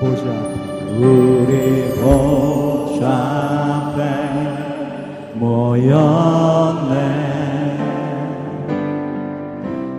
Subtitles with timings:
[0.00, 0.22] 보좌
[0.96, 3.02] 우리 보좌
[3.90, 4.00] 앞에
[5.34, 6.98] 모였네.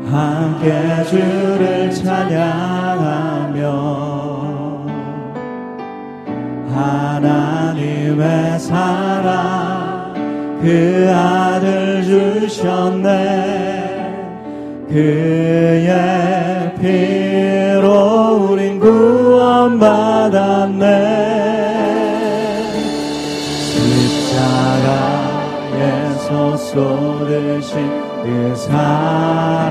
[0.10, 3.60] 함께 주를 찬양하며
[6.74, 10.14] 하나님의 사랑
[10.62, 13.70] 그 아들 주셨네.
[14.90, 15.90] 그의
[16.80, 18.09] 피로
[19.70, 20.86] 구원 받았네.
[25.76, 27.74] 십자가에서 쏟으신
[28.24, 29.70] 그 사랑.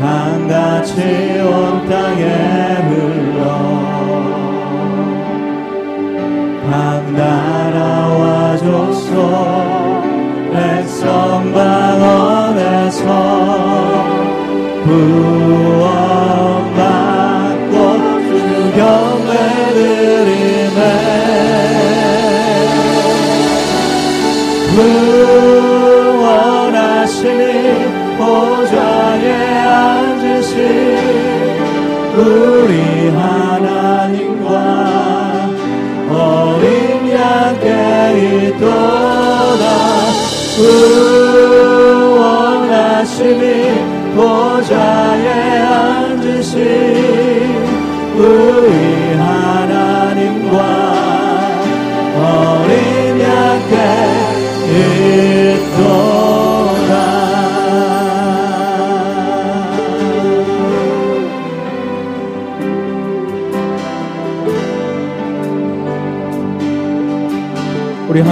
[0.00, 1.00] 강같이
[1.40, 2.22] 온 땅에
[2.88, 3.19] 흘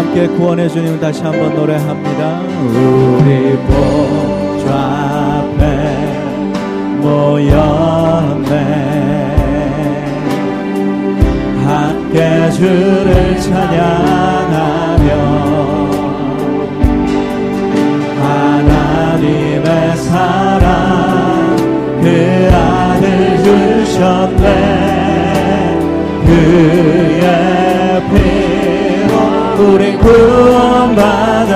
[0.08, 2.40] 함께 구원해 주님 다시 한번 노래합니다.
[2.40, 4.72] 우리 보좌
[5.44, 5.62] 앞에
[7.02, 8.54] 모였네
[11.62, 15.08] 함께 주를 찬양하며
[18.22, 21.56] 하나님의 사랑
[22.00, 24.46] 그 아들 주셨네
[26.24, 27.67] 그의
[29.58, 31.48] 우리 구원받았네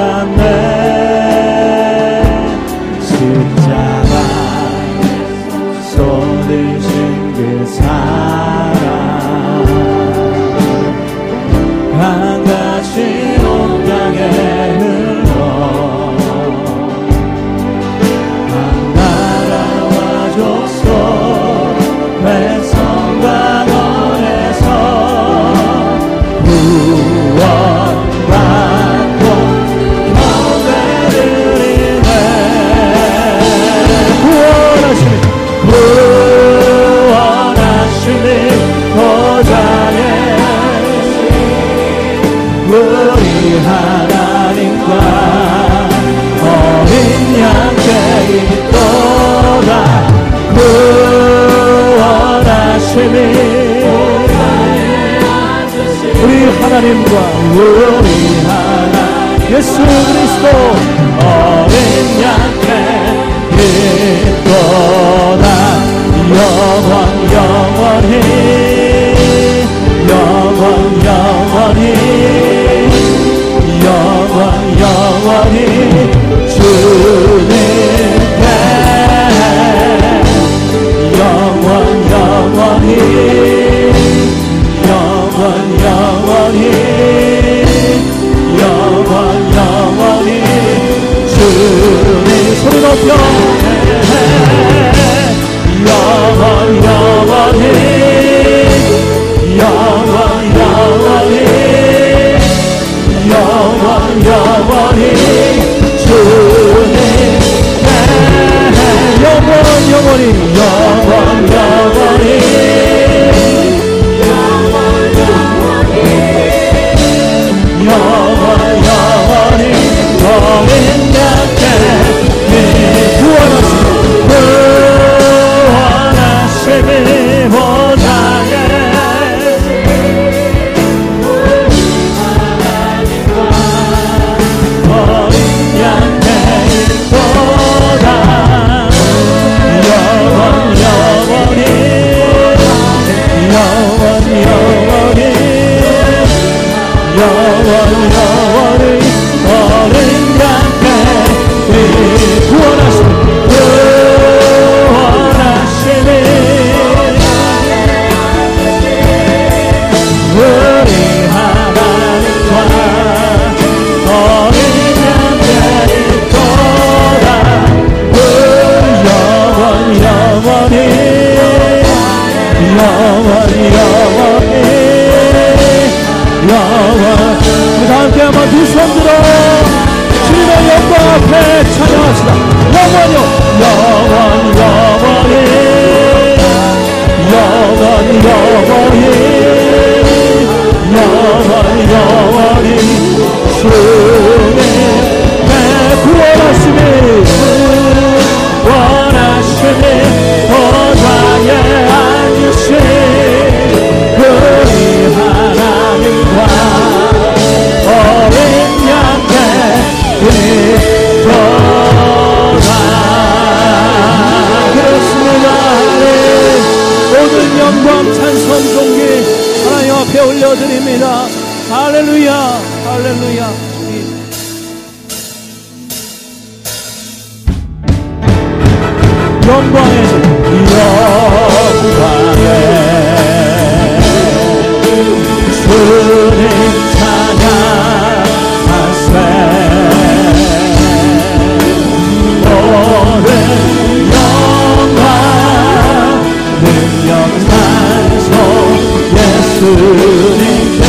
[249.62, 250.82] 예수님께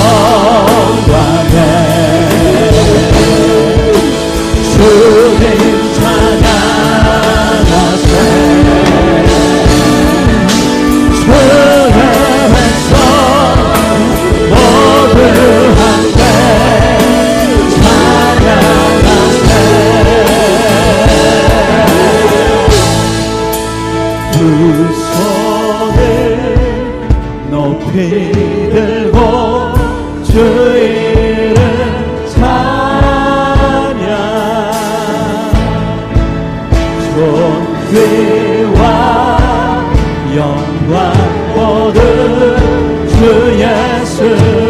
[4.73, 5.70] 주님
[37.91, 38.81] 존귀와
[40.33, 41.13] 영광
[41.53, 41.99] 모두
[43.09, 43.19] 주
[43.59, 44.60] 예수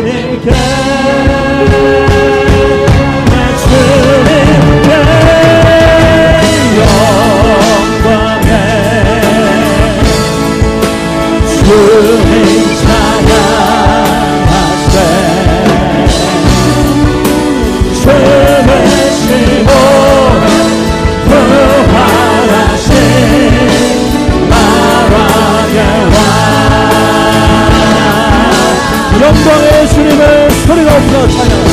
[29.32, 31.71] 영광의 주님을 소리가 없어 찬양.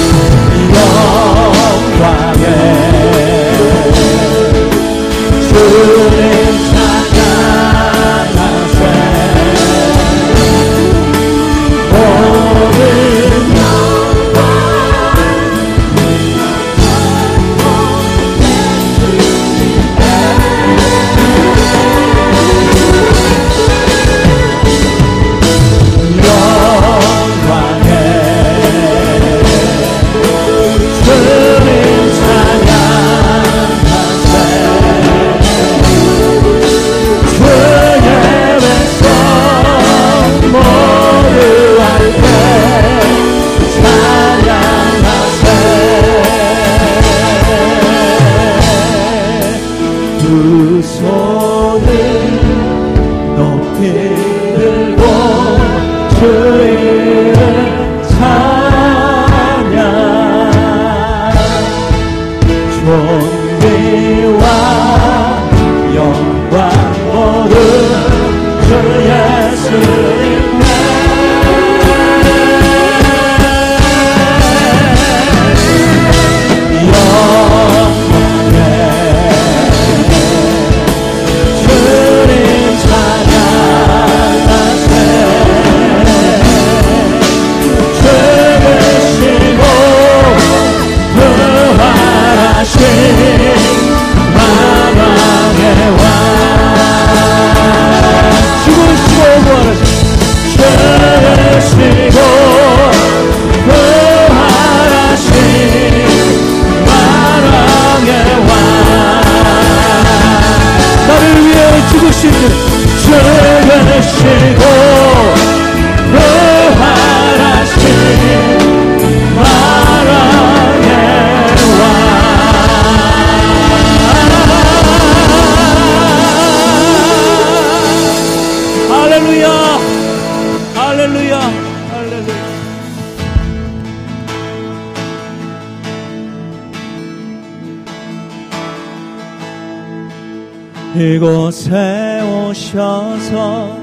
[140.99, 143.79] 이곳에 오셔서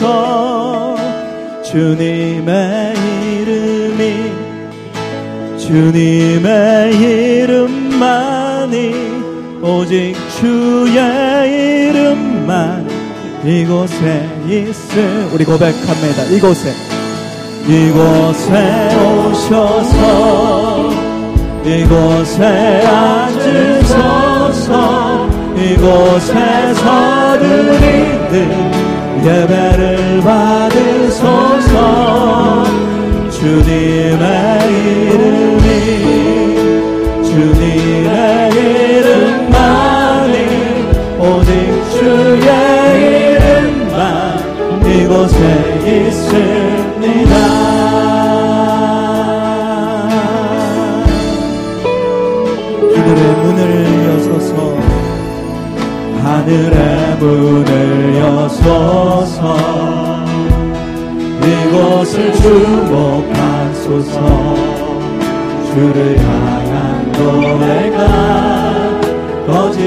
[1.62, 2.94] 주님의
[3.40, 4.32] 이름이
[5.58, 8.92] 주님의 이름만이
[9.62, 12.86] 오직 주의 이름만
[13.44, 16.24] 이곳에 있음 우리 고백합니다.
[16.24, 16.74] 이곳에.
[17.66, 20.90] 이곳에 오셔서
[21.64, 22.44] 이곳에
[22.84, 24.70] 앉으소서
[25.56, 28.72] 이곳에서 드리는
[29.24, 31.76] 예배를 받으소서.
[33.30, 34.51] 주님의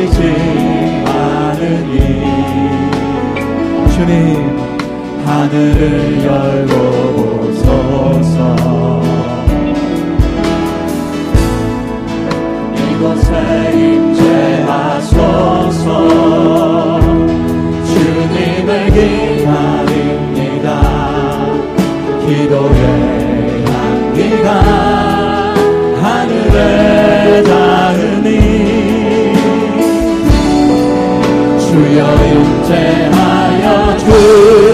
[0.05, 1.97] 꺼지지 않으니
[3.93, 4.57] 주님
[5.25, 6.73] 하늘을 열고
[7.55, 8.39] 보소서
[12.91, 13.31] 이곳에
[13.73, 15.15] 임재하소서
[31.75, 34.64] 주여 임재하여 주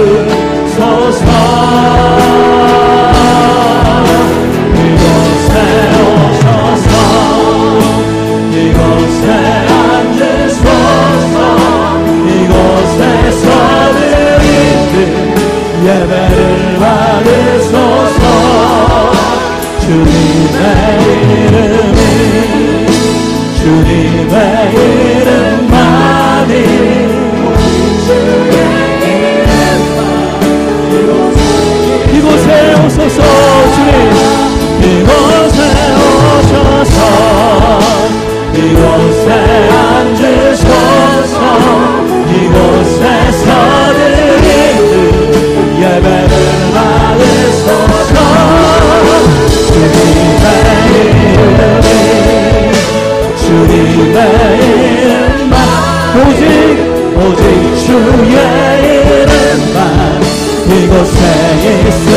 [61.01, 62.10] 이곳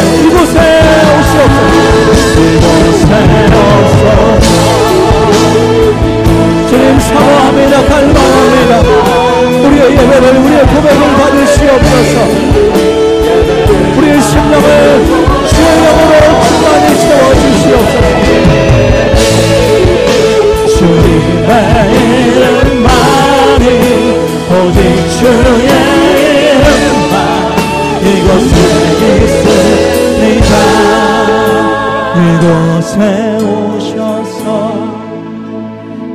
[32.15, 34.47] 이곳에 오셔서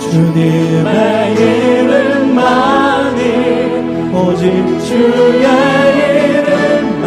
[0.00, 0.88] 주님의
[1.80, 3.20] 이름만이
[4.14, 4.44] 오직
[4.84, 5.44] 주의
[6.36, 7.00] 이름만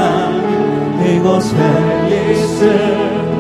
[1.06, 1.93] 이곳에
[2.32, 3.33] 있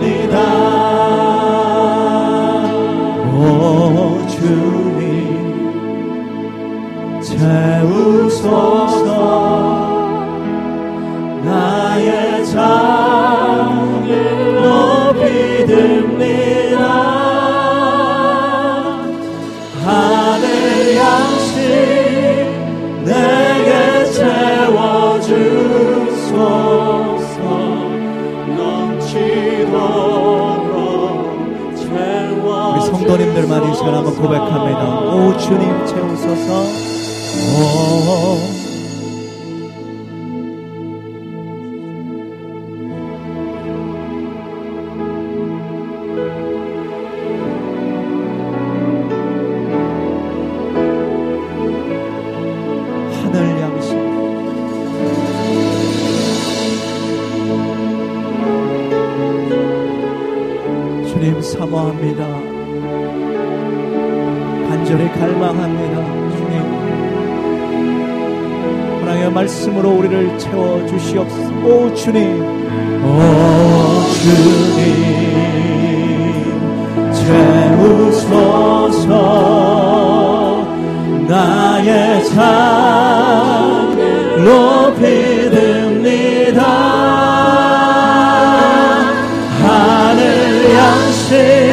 [32.73, 34.99] 우리 성도님들만 이 시간 한번 고백합니다.
[35.13, 36.63] 오 주님 채우소서.
[37.55, 38.62] 오
[65.19, 65.95] 갈망합니다.
[66.35, 66.53] 주님.
[69.01, 71.49] 하나님의 말씀으로 우리를 채워 주시옵소서.
[71.65, 72.41] 오 주님.
[73.03, 73.07] 오
[74.21, 74.83] 주님.
[77.13, 79.11] 채우소서.
[81.27, 82.43] 나의 잔
[84.43, 85.43] 높이
[89.61, 91.72] 하늘 양식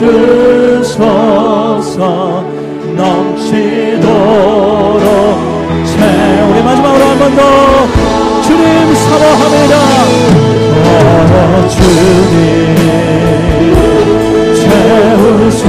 [0.00, 1.98] 주소서
[2.96, 4.00] 넘치도록
[5.84, 5.92] 채.
[6.50, 7.42] 우리 마지막으로 한 번 더
[8.42, 9.74] 주님 사모합니다.
[10.86, 12.40] 오 주님
[14.54, 15.64] 채우소서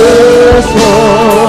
[0.00, 1.39] 채